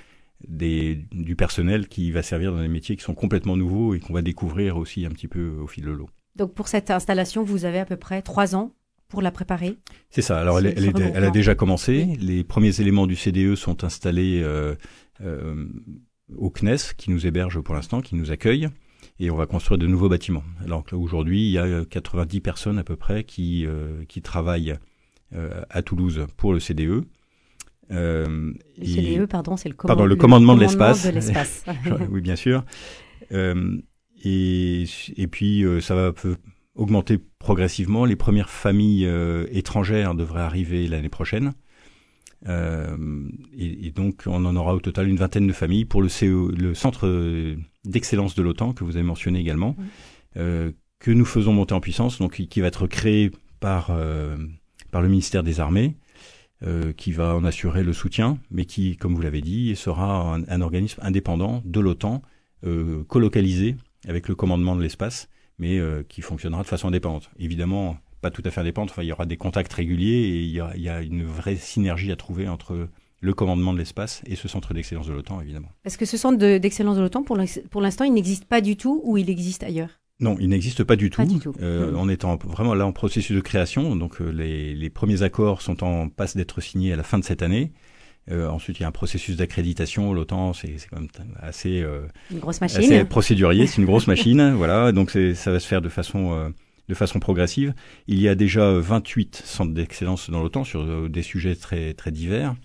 des, 0.48 1.00
du 1.12 1.36
personnel 1.36 1.88
qui 1.88 2.12
va 2.12 2.22
servir 2.22 2.52
dans 2.54 2.62
des 2.62 2.68
métiers 2.68 2.96
qui 2.96 3.04
sont 3.04 3.16
complètement 3.16 3.58
nouveaux 3.58 3.94
et 3.96 4.00
qu'on 4.00 4.14
va 4.14 4.22
découvrir 4.22 4.78
aussi 4.78 5.06
un 5.06 5.10
petit 5.10 5.28
peu 5.28 5.50
au 5.60 5.68
fil 5.68 5.86
de 5.86 5.92
l'eau. 5.92 6.10
Donc 6.36 6.54
pour 6.54 6.68
cette 6.68 6.92
installation, 6.92 7.44
vous 7.44 7.66
avez 7.66 7.80
à 7.80 7.86
peu 7.86 7.98
près 7.98 8.22
trois 8.22 8.56
ans 8.56 8.72
pour 9.10 9.22
la 9.24 9.32
préparer? 9.32 9.78
C'est 10.12 10.22
ça. 10.22 10.40
Alors 10.40 10.60
elle, 10.60 10.68
elle, 10.78 11.24
a 11.24 11.32
déjà 11.32 11.56
commencé. 11.56 12.16
Les 12.20 12.44
premiers 12.44 12.80
éléments 12.80 13.08
du 13.08 13.16
CDE 13.16 13.56
sont 13.56 13.84
installés 13.84 14.42
euh, 14.44 14.76
euh, 15.22 15.66
au 16.38 16.52
CNES, 16.52 16.94
qui 16.96 17.10
nous 17.10 17.26
héberge 17.26 17.60
pour 17.60 17.74
l'instant, 17.74 18.02
qui 18.02 18.16
nous 18.16 18.32
accueille 18.32 18.70
et 19.20 19.30
on 19.30 19.36
va 19.36 19.46
construire 19.46 19.78
de 19.78 19.88
nouveaux 19.88 20.10
bâtiments. 20.10 20.44
Alors 20.64 20.84
aujourd'hui, 20.94 21.48
il 21.48 21.52
y 21.52 21.58
a 21.58 21.86
90 21.86 22.38
euh, 22.38 22.42
personnes 22.42 22.80
à 22.80 22.84
peu 22.84 22.96
près 22.96 23.24
qui, 23.24 23.66
euh, 23.66 24.04
qui 24.08 24.22
travaillent 24.22 24.76
euh, 25.36 25.62
à 25.70 25.82
Toulouse 25.82 26.26
pour 26.38 26.54
le 26.54 26.60
CDE. 26.60 27.04
Euh, 27.92 28.54
le 28.78 28.86
CDE, 28.86 29.26
pardon, 29.26 29.58
c'est 29.58 29.70
le, 29.70 29.76
pardon, 29.76 30.06
le, 30.06 30.16
commandement, 30.16 30.56
de 30.56 30.62
l'espace. 30.62 31.10
oui, 32.10 32.22
bien 32.22 32.36
sûr. 32.36 32.64
et, 33.32 34.86
et 35.18 35.28
puis, 35.28 35.66
ça 35.82 35.96
va 35.96 36.14
augmenter 36.76 37.18
progressivement. 37.40 38.06
Les 38.06 38.16
premières 38.16 38.50
familles 38.50 39.10
étrangères 39.52 40.16
devraient 40.16 40.42
arriver 40.42 40.88
l'année 40.88 41.10
prochaine. 41.10 41.54
Euh, 42.48 43.28
et, 43.54 43.88
et, 43.88 43.92
donc, 43.92 44.24
on 44.26 44.46
en 44.46 44.56
aura 44.56 44.74
au 44.74 44.80
total 44.80 45.08
une 45.08 45.18
vingtaine 45.18 45.48
de 45.48 45.54
familles 45.54 45.86
pour 45.86 46.02
le, 46.02 46.10
CE, 46.10 46.52
le 46.56 46.74
centre 46.74 47.08
d'excellence 47.90 48.36
de 48.36 48.42
l'OTAN 48.42 48.74
que 48.74 48.84
vous 48.84 48.96
avez 48.96 49.06
mentionné 49.06 49.40
également, 49.40 49.76
euh, 50.38 50.72
que 51.00 51.12
nous 51.12 51.26
faisons 51.26 51.54
monter 51.54 51.74
en 51.74 51.82
puissance, 51.82 52.20
donc 52.20 52.34
qui 52.34 52.62
va 52.62 52.68
être 52.68 52.88
créé 52.88 53.32
par 53.60 53.90
euh, 53.92 54.38
par 54.92 55.02
le 55.02 55.10
ministère 55.10 55.44
des 55.44 55.60
Armées, 55.60 55.98
euh, 56.64 56.94
qui 56.94 57.12
va 57.12 57.36
en 57.36 57.44
assurer 57.44 57.84
le 57.84 57.94
soutien, 57.94 58.38
mais 58.52 58.66
qui, 58.66 58.98
comme 58.98 59.16
vous 59.16 59.22
l'avez 59.22 59.42
dit, 59.42 59.76
sera 59.76 60.36
un, 60.36 60.44
un, 60.48 60.62
organisme 60.62 61.00
indépendant 61.04 61.62
de 61.66 61.80
l'OTAN, 61.80 62.22
colocalisé 63.08 63.78
avec 64.06 64.28
le 64.28 64.36
commandement 64.36 64.76
de 64.76 64.82
l'espace, 64.82 65.30
mais 65.60 65.80
qui 66.10 66.22
fonctionnera 66.22 66.62
de 66.64 66.68
façon 66.68 66.90
indépendante. 66.90 67.32
Évidemment, 67.40 67.98
pas 68.20 68.32
tout 68.32 68.42
à 68.44 68.52
fait 68.52 68.60
indépendante. 68.60 68.92
Enfin, 68.92 69.04
il 69.04 69.08
y 69.08 69.14
aura 69.14 69.26
des 69.26 69.38
contacts 69.38 69.72
réguliers 69.72 70.10
et 70.10 70.42
il 70.42 70.50
y 70.50 70.60
a, 70.60 70.74
il 70.76 70.82
y 70.82 70.90
a 70.90 71.02
une 71.02 71.24
vraie 71.24 71.56
synergie 71.56 72.12
à 72.12 72.18
trouver 72.18 72.50
entre 72.50 72.90
le 73.22 73.34
commandement 73.34 73.74
de 73.74 73.78
l'espace 73.80 74.22
et 74.26 74.36
ce 74.36 74.48
centre 74.48 74.74
d'excellence 74.74 75.08
de 75.08 75.14
l'OTAN, 75.14 75.42
évidemment. 75.42 75.70
Est-ce 75.86 75.98
que 75.98 76.06
ce 76.06 76.18
centre 76.18 76.38
d'excellence 76.58 76.96
de 76.98 77.02
l'OTAN, 77.02 77.24
pour 77.24 77.82
l'instant, 77.82 78.06
il 78.06 78.14
n'existe 78.14 78.46
pas 78.46 78.62
du 78.62 78.78
tout 78.78 79.02
ou 79.04 79.18
il 79.18 79.30
existe 79.30 79.64
ailleurs? 79.64 79.90
Non, 80.22 80.36
il 80.40 80.50
n'existe 80.50 80.84
pas 80.84 80.96
du 80.98 81.10
tout. 81.10 81.22
Pas 81.22 81.26
du 81.28 81.40
tout. 81.40 81.54
Euh, 81.62 81.92
Mhm. 81.92 81.98
On 81.98 82.10
est 82.10 82.26
en- 82.26 82.36
vraiment 82.38 82.74
là 82.74 82.86
en 82.86 82.92
processus 82.92 83.36
de 83.36 83.42
création. 83.42 83.96
Donc 83.96 84.20
euh, 84.22 84.30
les, 84.32 84.74
les 84.76 84.90
premiers 84.90 85.22
accords 85.24 85.62
sont 85.62 85.82
en 85.84 86.10
passe 86.10 86.36
d'être 86.36 86.60
signés 86.62 86.92
à 86.92 86.98
la 86.98 87.04
fin 87.04 87.20
de 87.20 87.24
cette 87.24 87.42
année. 87.42 87.72
Euh, 88.30 88.48
ensuite, 88.50 88.80
il 88.80 88.82
y 88.82 88.86
a 88.86 88.90
un 88.90 88.92
processus 88.92 89.38
d'accréditation. 89.38 90.14
L'OTAN, 90.14 90.52
c'est 90.54 90.76
quand 90.90 91.00
même 91.00 91.08
assez, 91.40 91.82
euh, 91.82 92.02
Une 92.32 92.40
grosse 92.40 92.62
assez 92.62 92.80
machine. 92.80 93.06
procédurier. 93.06 93.66
C'est 93.66 93.78
une 93.82 93.86
grosse 93.88 94.08
machine. 94.08 94.54
Voilà. 94.58 94.92
Donc 94.92 95.12
ça 95.12 95.52
va 95.52 95.60
se 95.60 95.68
faire 95.68 95.82
de 95.82 95.90
façon 95.90 96.34
euh, 96.34 96.50
de 96.90 96.94
façon 96.96 97.20
progressive. 97.20 97.74
Il 98.08 98.20
y 98.20 98.28
a 98.28 98.36
déjà 98.36 98.62
euh, 98.62 98.82
28 98.82 99.42
centres 99.46 99.74
d'excellence 99.74 100.30
dans 100.30 100.42
l'OTAN 100.42 100.64
sur 100.66 100.82
euh, 100.82 101.08
des 101.08 101.22
sujets 101.24 101.56
très 101.56 101.94
très 101.94 102.12
divers. 102.12 102.56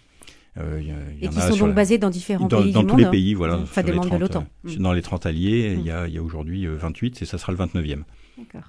Euh, 0.56 0.80
y 0.80 0.86
y 0.86 1.24
Et 1.24 1.28
en 1.28 1.30
qui 1.32 1.40
sont 1.40 1.56
donc 1.56 1.68
la- 1.68 1.74
basés 1.74 1.98
dans 1.98 2.10
différents 2.10 2.46
dans, 2.46 2.62
pays 2.62 2.72
dans 2.72 2.80
du 2.82 2.86
tous 2.86 2.92
monde. 2.92 3.00
les 3.04 3.10
pays, 3.10 3.34
voilà. 3.34 3.58
Enfin, 3.58 3.82
des 3.82 3.90
membres 3.92 4.04
de 4.04 4.08
30, 4.10 4.20
l'OTAN. 4.20 4.46
euh, 4.66 4.70
Mm. 4.70 4.82
Dans 4.82 4.92
les 4.92 5.02
30 5.02 5.26
alliés, 5.26 5.74
Mm. 5.76 5.80
il 5.80 5.86
y 5.86 5.90
a, 5.90 6.06
y 6.08 6.18
a 6.18 6.22
aujourd'hui 6.22 6.66
euh, 6.66 6.76
28 6.76 7.22
et 7.22 7.24
ça 7.24 7.38
sera 7.38 7.50
le 7.52 7.58
29e. 7.58 8.04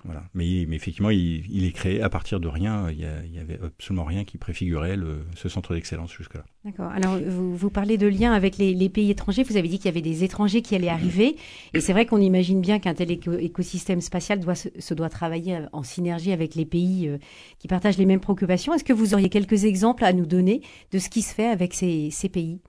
Voilà. 0.03 0.23
Mais, 0.33 0.65
mais 0.67 0.75
effectivement, 0.75 1.09
il, 1.09 1.43
il 1.49 1.65
est 1.65 1.71
créé 1.71 2.01
à 2.01 2.09
partir 2.09 2.39
de 2.39 2.47
rien. 2.47 2.89
Il 2.91 2.99
y, 2.99 3.05
a- 3.05 3.23
il 3.25 3.33
y 3.33 3.39
avait 3.39 3.59
absolument 3.63 4.03
rien 4.03 4.23
qui 4.23 4.37
préfigurait 4.37 4.95
le, 4.95 5.25
ce 5.35 5.49
centre 5.49 5.73
d'excellence 5.73 6.11
jusque-là. 6.13 6.45
D'accord. 6.63 6.91
Alors, 6.91 7.17
vous, 7.17 7.55
vous 7.55 7.69
parlez 7.71 7.97
de 7.97 8.05
liens 8.05 8.33
avec 8.33 8.57
les, 8.57 8.73
les 8.73 8.89
pays 8.89 9.09
étrangers. 9.09 9.43
Vous 9.43 9.57
avez 9.57 9.67
dit 9.67 9.77
qu'il 9.77 9.85
y 9.85 9.89
avait 9.89 10.01
des 10.01 10.23
étrangers 10.23 10.61
qui 10.61 10.75
allaient 10.75 10.87
arriver. 10.89 11.35
Et 11.73 11.81
c'est 11.81 11.93
vrai 11.93 12.05
qu'on 12.05 12.19
imagine 12.19 12.61
bien 12.61 12.79
qu'un 12.79 12.93
tel 12.93 13.09
éco- 13.09 13.37
écosystème 13.39 14.01
spatial 14.01 14.39
doit 14.39 14.55
se, 14.55 14.69
se 14.77 14.93
doit 14.93 15.09
travailler 15.09 15.59
en 15.73 15.81
synergie 15.83 16.31
avec 16.31 16.53
les 16.55 16.65
pays 16.65 17.07
euh, 17.07 17.17
qui 17.57 17.67
partagent 17.67 17.97
les 17.97 18.05
mêmes 18.05 18.19
préoccupations. 18.19 18.73
Est-ce 18.73 18.83
que 18.83 18.93
vous 18.93 19.13
auriez 19.13 19.29
quelques 19.29 19.65
exemples 19.65 20.03
à 20.03 20.13
nous 20.13 20.25
donner 20.27 20.61
de 20.91 20.99
ce 20.99 21.09
qui 21.09 21.23
se 21.23 21.33
fait 21.33 21.47
avec 21.47 21.73
ces, 21.73 22.09
ces 22.11 22.29
pays? 22.29 22.61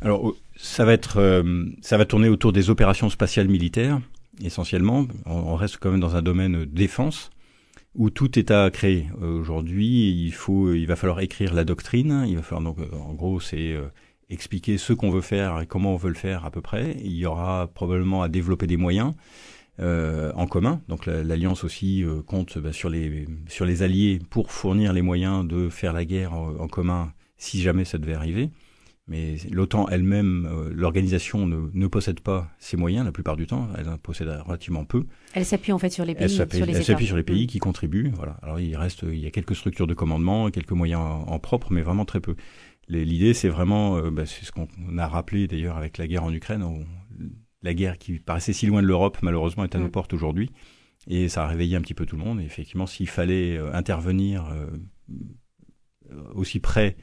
Alors, 0.00 0.30
euh, 0.30 0.36
ça 0.56 0.84
va 0.84 0.92
être, 0.92 1.18
euh, 1.18 1.66
ça 1.80 1.96
va 1.96 2.04
tourner 2.04 2.28
autour 2.28 2.52
des 2.52 2.70
opérations 2.70 3.08
spatiales 3.10 3.48
militaires 3.48 4.00
essentiellement. 4.40 5.06
On, 5.26 5.54
reste 5.56 5.78
quand 5.78 5.90
même 5.90 6.00
dans 6.00 6.16
un 6.16 6.22
domaine 6.22 6.64
défense 6.64 7.30
où 7.94 8.10
tout 8.10 8.38
est 8.38 8.50
à 8.50 8.70
créer. 8.70 9.08
Euh, 9.20 9.40
Aujourd'hui, 9.40 10.10
il 10.24 10.32
faut, 10.32 10.72
il 10.72 10.86
va 10.86 10.96
falloir 10.96 11.20
écrire 11.20 11.52
la 11.54 11.64
doctrine. 11.64 12.24
Il 12.26 12.36
va 12.36 12.42
falloir 12.42 12.62
donc, 12.62 12.78
euh, 12.78 12.96
en 12.96 13.12
gros, 13.14 13.40
c'est 13.40 13.72
euh, 13.72 13.88
expliquer 14.30 14.78
ce 14.78 14.92
qu'on 14.92 15.10
veut 15.10 15.20
faire 15.20 15.60
et 15.60 15.66
comment 15.66 15.92
on 15.92 15.96
veut 15.96 16.08
le 16.08 16.14
faire 16.14 16.44
à 16.44 16.50
peu 16.50 16.60
près. 16.62 16.96
Il 17.04 17.12
y 17.12 17.26
aura 17.26 17.68
probablement 17.74 18.22
à 18.22 18.28
développer 18.28 18.66
des 18.66 18.76
moyens. 18.78 19.14
en 19.78 20.46
commun. 20.46 20.80
Donc 20.88 21.06
la- 21.06 21.24
l'alliance 21.24 21.64
aussi 21.64 22.04
compte 22.26 22.56
bah, 22.58 22.72
sur 22.72 22.88
les 22.88 23.26
sur 23.48 23.64
les 23.64 23.82
alliés 23.82 24.20
pour 24.30 24.52
fournir 24.52 24.92
les 24.92 25.02
moyens 25.02 25.44
de 25.46 25.68
faire 25.68 25.92
la 25.92 26.04
guerre 26.04 26.34
en 26.34 26.68
commun 26.68 27.12
si 27.36 27.60
jamais 27.60 27.84
ça 27.84 27.98
devait 27.98 28.14
arriver. 28.14 28.50
Mais 29.08 29.36
l'OTAN 29.50 29.88
elle-même, 29.88 30.46
euh, 30.50 30.70
l'organisation 30.72 31.46
ne, 31.46 31.68
ne 31.72 31.86
possède 31.88 32.20
pas 32.20 32.48
ces 32.58 32.76
moyens 32.76 33.04
la 33.04 33.10
plupart 33.12 33.36
du 33.36 33.46
temps. 33.48 33.68
Elle 33.76 33.88
en 33.88 33.98
possède 33.98 34.28
relativement 34.46 34.84
peu. 34.84 35.04
Elle 35.34 35.44
s'appuie 35.44 35.72
en 35.72 35.78
fait 35.78 35.90
sur 35.90 36.04
les 36.04 36.14
pays. 36.14 36.24
Elle 36.24 36.30
s'appuie 36.30 36.58
sur 36.58 36.66
les 36.66 36.72
elle 36.72 36.78
États. 36.82 36.86
s'appuie 36.92 37.06
sur 37.06 37.16
les 37.16 37.24
pays 37.24 37.44
Mm. 37.44 37.48
qui 37.48 37.58
contribuent. 37.58 38.12
Voilà. 38.14 38.38
Alors 38.42 38.60
il 38.60 38.76
reste, 38.76 39.02
il 39.02 39.18
y 39.18 39.26
a 39.26 39.30
quelques 39.32 39.56
structures 39.56 39.88
de 39.88 39.94
commandement, 39.94 40.50
quelques 40.50 40.70
moyens 40.72 41.00
en, 41.00 41.22
en 41.26 41.38
propre, 41.40 41.72
mais 41.72 41.82
vraiment 41.82 42.04
très 42.04 42.20
peu. 42.20 42.36
L'idée, 42.88 43.34
c'est 43.34 43.48
vraiment, 43.48 43.96
euh, 43.96 44.10
bah, 44.10 44.24
c'est 44.26 44.44
ce 44.44 44.52
qu'on 44.52 44.68
a 44.98 45.08
rappelé 45.08 45.48
d'ailleurs 45.48 45.76
avec 45.76 45.98
la 45.98 46.06
guerre 46.06 46.24
en 46.24 46.32
Ukraine. 46.32 46.64
la 47.62 47.74
guerre 47.74 47.98
qui 47.98 48.18
paraissait 48.20 48.52
si 48.52 48.66
loin 48.66 48.82
de 48.82 48.86
l'Europe, 48.88 49.18
malheureusement, 49.22 49.62
est 49.64 49.74
à 49.74 49.78
nos 49.78 49.86
Mm. 49.86 49.90
portes 49.92 50.14
aujourd'hui. 50.14 50.50
Et 51.08 51.28
ça 51.28 51.42
a 51.44 51.46
réveillé 51.48 51.74
un 51.76 51.80
petit 51.80 51.94
peu 51.94 52.06
tout 52.06 52.16
le 52.16 52.22
monde. 52.22 52.40
Et 52.40 52.44
effectivement, 52.44 52.86
s'il 52.86 53.08
fallait 53.08 53.56
euh, 53.56 53.72
intervenir 53.74 54.44
aussi 56.34 56.60
près, 56.60 56.96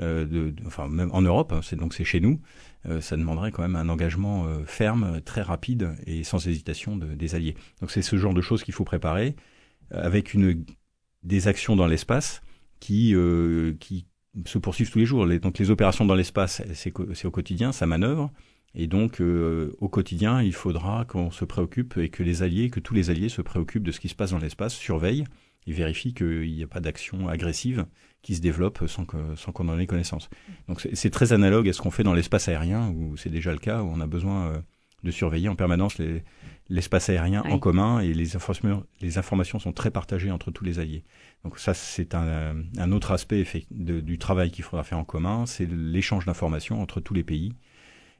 de- 0.00 0.54
enfin 0.66 0.88
même 0.88 1.10
en 1.12 1.22
Europe, 1.22 1.52
hein, 1.52 1.60
c'est 1.62 1.76
donc 1.76 1.94
c'est 1.94 2.04
chez 2.04 2.20
nous, 2.20 2.40
euh, 2.86 3.00
ça 3.00 3.16
demanderait 3.16 3.50
quand 3.52 3.62
même 3.62 3.76
un 3.76 3.88
engagement 3.88 4.46
euh, 4.46 4.64
ferme, 4.64 5.20
très 5.22 5.42
rapide 5.42 5.96
et 6.06 6.24
sans 6.24 6.46
hésitation 6.46 6.96
de- 6.96 7.14
des 7.14 7.34
alliés. 7.34 7.54
Donc 7.80 7.90
c'est 7.90 8.02
ce 8.02 8.16
genre 8.16 8.34
de 8.34 8.40
choses 8.40 8.62
qu'il 8.62 8.74
faut 8.74 8.84
préparer 8.84 9.34
euh, 9.92 10.02
avec 10.02 10.36
des 11.22 11.48
actions 11.48 11.76
dans 11.76 11.86
l'espace 11.86 12.42
qui 12.80 13.14
euh, 13.14 13.74
se 14.46 14.58
poursuivent 14.58 14.90
tous 14.90 14.98
les 14.98 15.06
jours. 15.06 15.26
Donc 15.40 15.58
les 15.58 15.70
opérations 15.70 16.04
dans 16.04 16.14
l'espace, 16.14 16.62
c'est 16.74 17.24
au 17.24 17.30
quotidien, 17.30 17.72
ça 17.72 17.86
manœuvre. 17.86 18.30
Et 18.74 18.86
donc, 18.86 19.20
euh, 19.20 19.74
au 19.80 19.88
quotidien, 19.88 20.42
il 20.42 20.52
faudra 20.52 21.06
qu'on 21.06 21.30
se 21.30 21.44
préoccupe 21.46 21.96
et 21.96 22.10
que 22.10 22.22
les 22.22 22.42
alliés, 22.42 22.68
que 22.70 22.80
tous 22.80 22.94
les 22.94 23.08
alliés 23.10 23.30
se 23.30 23.40
préoccupent 23.42 23.82
de 23.82 23.92
ce 23.92 23.98
qui 23.98 24.08
se 24.08 24.14
passe 24.14 24.30
dans 24.32 24.38
l'espace, 24.38 24.74
surveillent 24.74 25.24
et 25.68 25.72
vérifient 25.72 26.14
qu'il 26.14 26.52
n'y 26.54 26.62
a 26.62 26.66
pas 26.66 26.80
d'action 26.80 27.28
agressive 27.28 27.86
qui 28.22 28.34
se 28.34 28.40
développe 28.40 28.82
sans 28.88 29.04
qu'on 29.52 29.68
en 29.68 29.78
ait 29.78 29.86
connaissance. 29.86 30.28
Donc, 30.66 30.86
c'est 30.92 31.10
très 31.10 31.32
analogue 31.32 31.68
à 31.68 31.72
ce 31.72 31.80
qu'on 31.80 31.90
fait 31.92 32.02
dans 32.02 32.14
l'espace 32.14 32.48
aérien, 32.48 32.88
où 32.90 33.16
c'est 33.16 33.30
déjà 33.30 33.52
le 33.52 33.58
cas, 33.58 33.82
où 33.82 33.86
on 33.92 34.00
a 34.00 34.06
besoin 34.06 34.48
euh, 34.48 34.58
de 35.04 35.10
surveiller 35.12 35.48
en 35.48 35.54
permanence 35.54 35.98
les- 35.98 36.24
l'espace 36.68 37.08
aérien 37.08 37.42
Oui. 37.46 37.52
en 37.52 37.58
commun 37.58 38.00
et 38.00 38.12
les 38.12 38.34
informations, 38.36 38.84
les 39.00 39.16
informations 39.18 39.58
sont 39.58 39.72
très 39.72 39.90
partagées 39.90 40.30
entre 40.32 40.50
tous 40.50 40.64
les 40.64 40.78
alliés. 40.80 41.04
Donc 41.44 41.58
ça, 41.58 41.72
c'est 41.74 42.14
un, 42.14 42.56
un 42.76 42.92
autre 42.92 43.12
aspect 43.12 43.46
de- 43.70 44.00
du 44.00 44.18
travail 44.18 44.50
qu'il 44.50 44.64
faudra 44.64 44.82
faire 44.84 44.98
en 44.98 45.04
commun, 45.04 45.46
c'est 45.46 45.70
l'échange 45.70 46.26
d'informations 46.26 46.82
entre 46.82 47.00
tous 47.00 47.14
les 47.14 47.24
pays. 47.24 47.52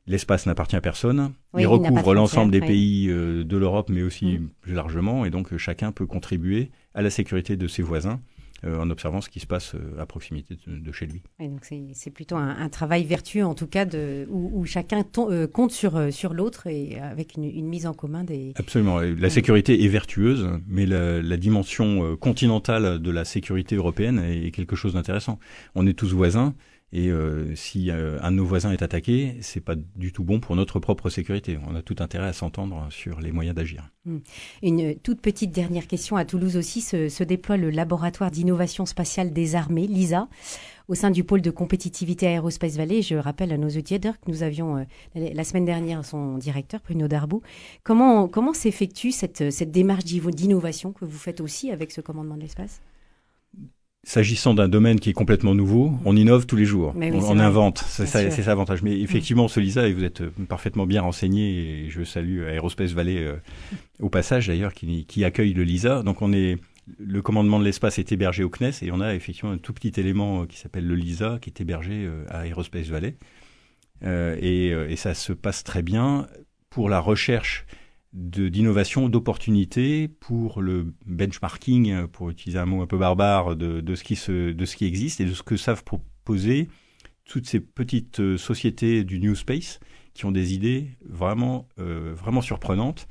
L'espace 0.09 0.47
n'appartient 0.47 0.75
à 0.77 0.81
personne. 0.81 1.33
Oui, 1.53 1.63
il 1.63 1.67
recouvre 1.67 2.15
l'ensemble 2.15 2.51
des 2.51 2.61
pays 2.61 3.09
euh, 3.11 3.45
de 3.45 3.57
l'Europe, 3.57 3.91
mais 3.91 4.03
aussi 4.03 4.39
Mm. 4.39 4.49
plus 4.63 4.73
largement, 4.75 5.25
et 5.25 5.31
donc 5.31 5.53
euh, 5.53 5.59
chacun 5.59 5.93
peut 5.93 6.07
contribuer 6.07 6.71
à 6.95 7.03
la 7.03 7.11
sécurité 7.11 7.57
de 7.57 7.69
ses 7.69 7.83
voisins 7.83 8.21
euh, 8.65 8.81
en 8.81 8.91
observant 8.91 9.21
ce 9.21 9.29
qui 9.29 9.39
se 9.39 9.47
passe 9.47 9.75
euh, 9.77 10.01
à 10.03 10.07
proximité 10.07 10.57
de, 10.67 10.79
de 10.79 10.93
chez 10.93 11.07
lui. 11.07 11.23
Donc 11.39 11.67
c'est 11.93 12.11
plutôt 12.11 12.35
un, 12.37 12.49
un 12.59 12.69
travail 12.69 13.05
vertueux 13.05 13.45
en 13.45 13.55
tout 13.55 13.67
cas 13.69 13.85
de, 13.85 14.27
où, 14.31 14.51
où 14.61 14.65
chacun 14.65 15.03
ton- 15.05 15.31
euh, 15.31 15.47
compte 15.47 15.71
sur, 15.73 16.13
sur 16.13 16.35
l'autre 16.35 16.67
et 16.67 16.99
avec 16.99 17.37
une, 17.37 17.45
une 17.45 17.69
mise 17.69 17.87
en 17.87 17.93
commun 17.95 18.25
des. 18.25 18.53
Absolument. 18.57 18.99
La 19.01 19.31
sécurité 19.31 19.85
est 19.85 19.89
vertueuse, 19.89 20.49
mais 20.67 20.87
la, 20.87 21.23
la 21.23 21.37
dimension 21.37 22.17
continentale 22.17 22.99
de 23.01 23.11
la 23.11 23.25
sécurité 23.25 23.77
européenne 23.77 24.19
est, 24.21 24.47
est 24.47 24.51
quelque 24.51 24.75
chose 24.77 24.95
d'intéressant. 24.95 25.39
On 25.75 25.87
est 25.87 25.93
tous 25.95 26.13
voisins. 26.13 26.55
Et 26.93 27.11
euh, 27.11 27.55
si 27.55 27.91
euh, 27.91 28.19
un 28.23 28.31
de 28.31 28.37
nos 28.37 28.47
voisins 28.47 28.73
est 28.73 28.81
attaqué, 28.81 29.37
c'est 29.43 29.61
pas 29.61 29.75
du 29.75 30.13
tout 30.13 30.25
bon 30.25 30.41
pour 30.41 30.57
notre 30.57 30.81
propre 30.81 31.11
sécurité. 31.11 31.59
On 31.69 31.75
a 31.75 31.83
tout 31.83 31.97
intérêt 31.99 32.29
à 32.29 32.33
s'entendre 32.33 32.87
sur 32.91 33.21
les 33.21 33.31
moyens 33.31 33.55
d'agir. 33.55 33.91
Une 34.63 34.95
toute 34.95 35.21
petite 35.21 35.51
dernière 35.51 35.87
question. 35.87 36.17
À 36.17 36.25
Toulouse 36.25 36.57
aussi 36.57 36.81
se, 36.81 37.23
déploie 37.25 37.59
le 37.59 37.69
laboratoire 37.69 38.31
d'innovation 38.31 38.87
spatiale 38.87 39.35
des 39.35 39.55
armées, 39.55 39.87
LISA, 39.87 40.29
au 40.89 40.95
sein 40.95 41.11
du 41.11 41.25
pôle 41.25 41.43
de 41.43 41.51
compétitivité 41.51 42.25
Aerospace 42.25 42.77
Valley. 42.79 43.03
Je 43.03 43.17
rappelle 43.17 43.53
à 43.53 43.59
nos 43.59 43.69
auditeurs 43.69 44.19
que 44.19 44.31
nous 44.31 44.43
avions 44.43 44.79
euh, 44.79 44.85
la 45.15 45.45
semaine 45.45 45.67
dernière 45.67 46.03
son 46.07 46.39
directeur, 46.39 46.81
Bruno 46.83 47.07
Darbou. 47.07 47.43
Comment, 47.83 48.29
comment 48.29 48.55
s'effectue 48.55 49.13
cette, 49.13 49.51
cette 49.51 49.71
démarche 49.71 50.05
d'innovation 50.05 50.93
que 50.93 51.05
vous 51.05 51.19
faites 51.19 51.43
aussi 51.43 51.71
avec 51.71 51.91
ce 51.91 52.01
commandement 52.01 52.37
de 52.37 52.43
l'espace? 52.43 52.81
S'agissant 54.05 54.55
d'un 54.55 54.69
domaine 54.69 55.01
qui 55.01 55.11
est 55.11 55.15
complètement 55.15 55.55
nouveau, 55.55 55.93
on 56.05 56.17
innove 56.17 56.47
tous 56.47 56.57
les 56.57 56.65
jours. 56.65 56.95
Oui, 56.97 57.11
on 57.13 57.39
invente. 57.39 57.85
C'est 57.87 58.07
ça, 58.07 58.31
ça 58.31 58.43
l'avantage. 58.43 58.83
Mais 58.83 58.99
effectivement, 59.01 59.49
ce 59.49 59.61
LISA, 59.61 59.89
et 59.89 59.93
vous 59.93 60.05
êtes 60.05 60.21
euh, 60.21 60.31
parfaitement 60.49 60.87
bien 60.87 61.03
renseigné, 61.03 61.85
et 61.85 61.91
je 61.91 62.05
salue 62.05 62.43
Aerospace 62.43 62.93
Valley 62.93 63.19
euh, 63.19 63.37
au 64.01 64.09
passage 64.09 64.47
d'ailleurs, 64.47 64.73
qui, 64.73 65.05
qui 65.05 65.25
accueille 65.25 65.53
le 65.53 65.65
LISA. 65.65 66.03
Donc 66.05 66.23
on 66.23 66.33
est, 66.33 66.57
le 66.99 67.23
commandement 67.23 67.59
de 67.59 67.65
l'espace 67.65 67.99
est 67.99 68.13
hébergé 68.13 68.45
au 68.45 68.49
CNES, 68.49 68.73
et 68.83 68.93
on 68.93 69.01
a 69.01 69.15
effectivement 69.15 69.51
un 69.51 69.59
tout 69.59 69.73
petit 69.73 69.93
élément 70.01 70.43
euh, 70.43 70.47
qui 70.47 70.59
s'appelle 70.59 70.87
le 70.87 70.95
LISA, 70.95 71.39
qui 71.43 71.51
est 71.51 71.61
hébergé 71.61 72.09
à 72.31 72.47
Aerospace 72.47 72.87
Valley. 72.87 73.17
Euh, 74.05 74.37
et, 74.41 74.69
et 74.69 74.97
ça 74.97 75.13
se 75.13 75.33
passe 75.33 75.65
très 75.65 75.83
bien 75.83 76.29
pour 76.71 76.89
la 76.89 77.01
recherche 77.01 77.67
d'innovation, 78.13 79.09
d'opportunités 79.09 80.09
pour 80.09 80.63
le 80.63 80.95
benchmarking, 81.07 81.91
euh, 81.91 82.07
pour 82.07 82.31
utiliser 82.31 82.59
un 82.59 82.67
mot 82.67 82.83
un 82.83 82.87
peu 82.87 82.97
barbare, 82.97 83.55
de, 83.55 83.95
ce 83.95 84.03
qui 84.03 84.17
se, 84.17 84.85
existe 84.85 85.21
et 85.21 85.25
de 85.25 85.35
ce 85.35 85.43
que 85.43 85.57
savent 85.57 85.85
proposer 85.85 86.69
toutes 87.25 87.47
ces 87.47 87.61
petites 87.61 88.21
euh, 88.21 88.39
sociétés 88.39 89.05
du 89.05 89.21
New 89.21 89.35
Space 89.35 89.81
qui 90.15 90.25
ont 90.25 90.33
des 90.33 90.55
idées 90.55 90.89
vraiment, 91.05 91.69
euh, 91.79 92.15
vraiment 92.15 92.41
surprenantes 92.41 93.07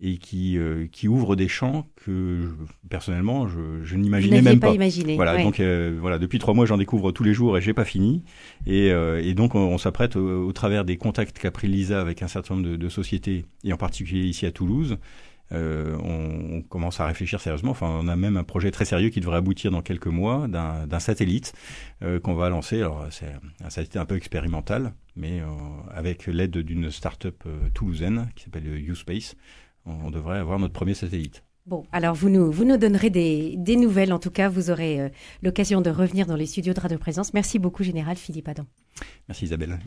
et 0.00 0.18
qui, 0.18 0.56
euh, 0.58 0.86
qui 0.92 1.08
ouvrent 1.08 1.34
des 1.34 1.48
champs 1.48 1.88
que 1.96 2.40
je- 2.42 2.88
personnellement 2.88 3.48
je, 3.48 3.82
je 3.82 3.96
n'imaginais 3.96 4.42
même 4.42 4.60
pas 4.60 4.68
pas. 4.68 4.74
imaginé. 4.74 5.16
Voilà, 5.16 5.34
ouais. 5.34 5.42
donc 5.42 5.58
euh, 5.58 5.98
voilà, 6.00 6.18
depuis 6.18 6.38
trois 6.38 6.54
mois, 6.54 6.66
j'en 6.66 6.76
découvre 6.78 7.10
tous 7.10 7.24
les 7.24 7.34
jours 7.34 7.58
et 7.58 7.60
j'ai 7.60 7.74
pas 7.74 7.84
fini. 7.84 8.22
Et, 8.66 8.92
euh, 8.92 9.20
et 9.22 9.34
donc, 9.34 9.54
on, 9.56 9.60
on 9.60 9.78
s'apprête 9.78 10.14
au, 10.14 10.46
au 10.46 10.52
travers 10.52 10.84
des 10.84 10.96
contacts 10.96 11.38
qu'a 11.38 11.50
pris 11.50 11.66
Lisa 11.66 12.00
avec 12.00 12.22
un 12.22 12.28
certain 12.28 12.54
nombre 12.54 12.68
de, 12.68 12.76
de 12.76 12.88
sociétés, 12.88 13.44
et 13.64 13.72
en 13.72 13.76
particulier 13.76 14.24
ici 14.24 14.46
à 14.46 14.52
Toulouse. 14.52 14.98
euh, 15.50 15.96
on, 16.04 16.58
on 16.58 16.62
commence 16.62 17.00
à 17.00 17.06
réfléchir 17.06 17.40
sérieusement. 17.40 17.70
Enfin, 17.72 17.88
on 18.00 18.06
a 18.06 18.16
même 18.16 18.36
un 18.36 18.44
projet 18.44 18.70
très 18.70 18.84
sérieux 18.84 19.08
qui 19.08 19.18
devrait 19.20 19.38
aboutir 19.38 19.70
dans 19.70 19.82
quelques 19.82 20.06
mois 20.06 20.46
d'un 20.46 21.00
satellite 21.00 21.54
euh, 22.02 22.20
qu'on 22.20 22.34
va 22.34 22.50
lancer. 22.50 22.76
Alors, 22.80 23.06
c'est 23.10 23.32
un 23.64 23.70
satellite 23.70 23.96
un 23.96 24.04
peu 24.04 24.16
expérimental, 24.16 24.92
mais 25.16 25.40
euh, 25.40 25.46
avec 25.92 26.26
l'aide 26.26 26.56
d'une 26.58 26.90
start-up 26.90 27.42
euh, 27.46 27.68
toulousaine 27.74 28.28
qui 28.36 28.44
s'appelle 28.44 28.66
U-Space, 28.66 29.34
on, 29.34 29.38
on 29.86 30.10
devrait 30.10 30.38
avoir 30.38 30.58
notre 30.58 30.72
premier 30.74 30.94
satellite. 30.94 31.42
Bon, 31.66 31.84
alors 31.92 32.14
vous 32.14 32.30
nous, 32.30 32.50
vous 32.50 32.64
nous 32.64 32.78
donnerez 32.78 33.10
des, 33.10 33.54
des 33.58 33.76
nouvelles. 33.76 34.14
En 34.14 34.18
tout 34.18 34.30
cas, 34.30 34.48
vous 34.48 34.70
aurez 34.70 35.00
euh, 35.00 35.08
l'occasion 35.42 35.82
de 35.82 35.90
revenir 35.90 36.24
dans 36.24 36.36
les 36.36 36.46
studios 36.46 36.72
de 36.72 36.80
Radio 36.80 36.96
Présence. 36.96 37.34
Merci 37.34 37.58
beaucoup, 37.58 37.82
Général 37.82 38.16
Philippe 38.16 38.48
Adam. 38.48 38.64
Merci 39.28 39.44
Isabelle. 39.44 39.78